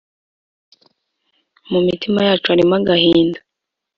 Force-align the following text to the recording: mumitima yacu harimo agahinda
mumitima 1.69 2.19
yacu 2.27 2.47
harimo 2.51 2.75
agahinda 2.79 3.39